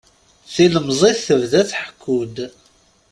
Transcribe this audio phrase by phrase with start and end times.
[0.53, 2.37] Tilemẓit tebda tḥekku-d.